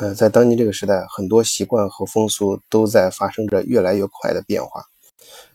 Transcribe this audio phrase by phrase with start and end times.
[0.00, 4.84] 呃，在当今这个时代，很多习惯和风俗都在发生着越来越快的变化。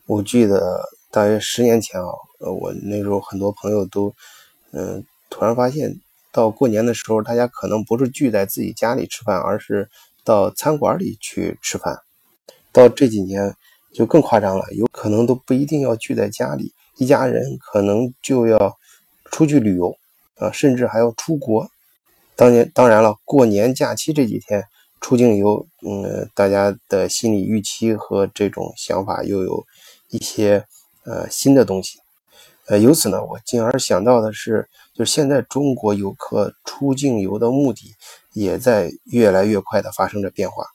[0.06, 2.10] 我记得大约十年前啊，
[2.40, 4.14] 呃，我那时候很多朋友都，
[4.72, 5.98] 嗯，突然发现，
[6.34, 9.90] 到过年的时候，大家可能不是聚在自己家里吃饭，而是
[10.26, 11.98] 到餐馆里去吃饭。
[12.74, 13.56] 到这几年
[13.94, 18.78] 就更夸张了，有可能都不一定要聚在家里，一家人可能就要
[19.32, 19.96] 出去旅游
[20.36, 21.66] 啊，甚至还要出国。
[22.36, 24.64] 当年当然了，过年假期这几天
[25.00, 29.64] 出境游，嗯，大家的心理预期和这种想法又有
[30.10, 30.66] 一些
[31.06, 32.00] 呃新的东西，
[32.68, 37.94] 呃，由此呢，我进而想到的是，就是现在中国游客出境游的目的
[38.34, 40.66] 也在越来越快的发生着变化。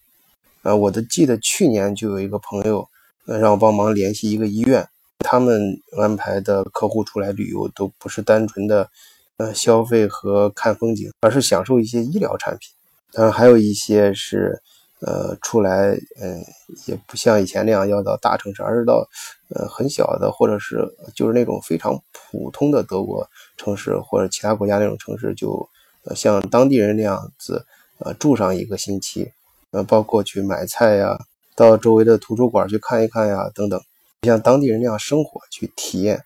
[0.62, 2.88] 呃，我的记得去年就有一个朋友，
[3.26, 4.86] 呃，让我帮忙联系一个医院，
[5.18, 8.88] 他们安排的客户出来旅游都不是单纯的。
[9.38, 12.70] 呃，消费和看风景，而是享受一些医疗产品。
[13.12, 14.60] 当然，还有一些是，
[15.00, 16.44] 呃，出来，嗯，
[16.86, 19.08] 也不像以前那样要到大城市，而是到，
[19.50, 25.68] 呃，很小的，或者是就是那种非常普通的德国城市或者其他国家那种城市，就
[26.16, 27.64] 像当地人那样子，
[28.00, 29.30] 呃，住上一个星期，
[29.70, 31.16] 呃，包括去买菜呀，
[31.54, 33.80] 到周围的图书馆去看一看呀，等等，
[34.22, 36.24] 像当地人那样生活去体验。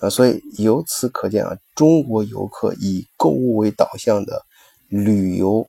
[0.00, 4.44] 啊，所以由此可见啊，中国游客以购物为导向的
[4.88, 5.68] 旅游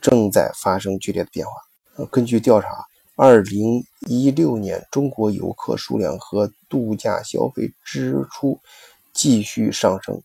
[0.00, 1.52] 正在发生剧烈的变化。
[1.96, 2.68] 呃，根据调查，
[3.16, 8.60] 二零一六年中国游客数量和度假消费支出
[9.12, 10.22] 继续上升，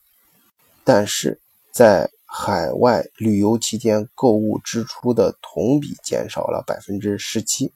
[0.84, 1.40] 但是
[1.72, 7.74] 在海外旅游期间购物支出的同比减少了百分之十七。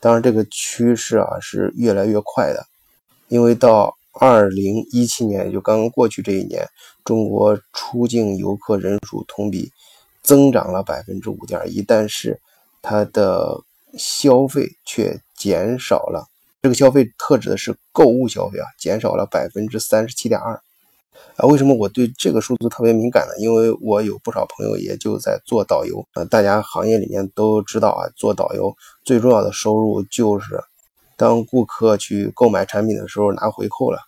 [0.00, 2.64] 当然，这个趋势啊是越来越快的，
[3.28, 6.64] 因为到二零一七年，也就刚刚过去这一年，
[7.04, 9.72] 中国出境游客人数同比
[10.22, 12.40] 增长了百分之五点一，但是
[12.80, 13.60] 它的
[13.98, 16.28] 消费却减少了。
[16.62, 20.54] 这个消费特指的是购物消费啊，减少了百分之三十七点二。
[21.36, 23.34] 啊，为什么我对这个数字特别敏感呢？
[23.38, 28.72] 因为我有不少朋友也就在做导游啊，大家行业里面都知道啊，做导游
[29.04, 30.62] 最重要的收入就是。
[31.16, 33.98] 当顾客去购买产品的时候拿回扣了，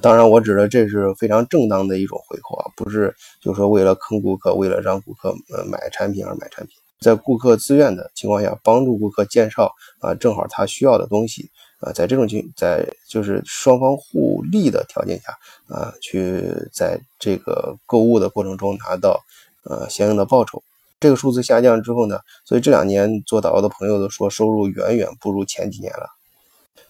[0.00, 11.50] 当然我指的这是非常正当的一种回扣啊，不是就说为了坑顾客，为了让顾客呃买产品而买产品，在顾客自愿的情况下帮助顾客介绍啊正好他需要的东西
[11.80, 15.32] 啊，在这种情在就是双方互利的条件下
[15.68, 19.22] 啊，去在这个购物的过程中拿到
[19.64, 20.62] 呃相应的报酬。
[20.98, 26.08] 这个数字下降之后呢，所以这两年做导游的朋友都说收入远远不如前几年了。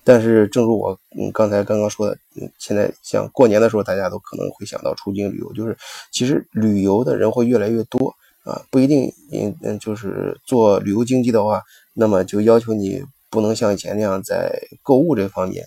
[0.05, 5.77] 但是，正如我嗯刚才刚刚说的，嗯，现在像过年的时候，大家都可能会想到出境旅游，就是
[6.13, 8.15] 其实旅游的人会越来越多
[8.45, 11.61] 啊，不一定嗯嗯，就是做旅游经济的话，
[11.93, 15.67] 那么就要求你不能像以前那样在购物这方面，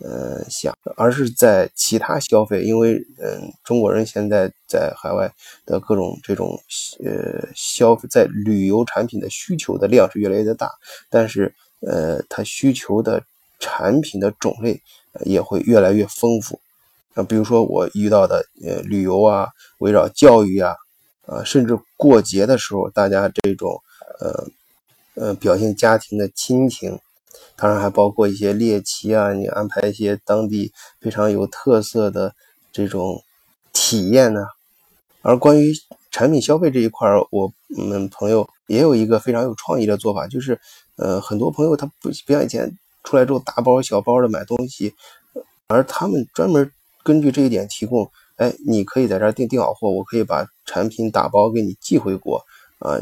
[0.00, 5.32] 呃想，而是在其他消费，因为嗯中国人现在在海外
[5.64, 6.60] 的各种这种
[7.02, 10.70] 呃消费，在旅游产品的需求的量是越来越大，
[11.08, 13.24] 但是呃它需求的。
[13.58, 14.80] 产品的种类
[15.24, 16.60] 也会越来越丰富，
[17.14, 19.48] 啊，比如说我遇到的呃旅游啊，
[19.78, 20.76] 围绕教育啊，
[21.26, 23.82] 啊，甚至过节的时候，大家这种
[24.20, 24.46] 呃
[25.14, 27.00] 呃表现家庭的亲情，
[27.56, 32.32] 当然还包括一些猎奇啊，你安排一些当地非常有特色的
[32.70, 33.22] 这种
[33.72, 34.46] 体验呢。
[35.22, 35.72] 而关于
[36.12, 40.60] 产品消费这一块我们朋友也有一个非常有创意的做法，就是
[40.94, 42.78] 呃很多朋友他不不像以前。
[43.08, 44.92] 出来之后大包小包的买东西，
[45.66, 46.70] 而他们专门
[47.02, 52.44] 根据这一点提供，哎，你可以在这儿订订好货，我可以把产品打包给你寄回国
[52.80, 53.00] 啊，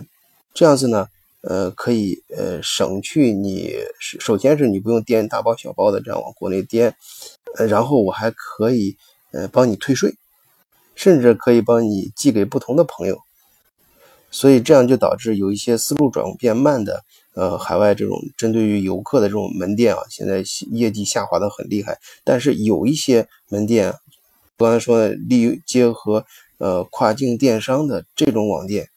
[0.55, 1.09] 这样子呢，
[1.41, 6.95] 呃，可以呃省去你首先是你不用掂大包小包的这样往国内垫，
[7.59, 8.97] 呃，然后我还可以
[9.33, 10.15] 呃帮你退税，
[10.95, 13.19] 甚至可以帮你寄给不同的朋友，
[14.31, 17.03] 所以这样就导致有一些思路转变慢的。
[17.37, 21.99] 呃，海外这种针对于游客的这种门店啊，现在业绩下滑的很厉害。
[22.25, 23.93] 但是有一些门店，
[24.57, 26.25] 刚才说的利结合
[26.57, 28.89] 呃跨境电商的这种网店，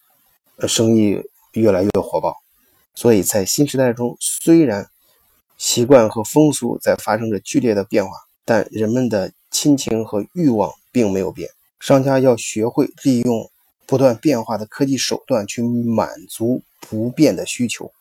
[0.55, 1.21] 呃，生意
[1.51, 2.33] 越来越火爆。
[2.95, 4.89] 所以在新时代中，虽然
[5.57, 8.11] 习惯和风俗在发生着剧烈的变化，
[8.45, 11.49] 但人们的亲情和欲望并没有变。
[11.81, 13.49] 商家要学会利用
[13.85, 17.91] 不断变化的科技手段去满足不变的需求。